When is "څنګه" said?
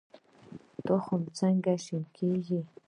1.39-1.73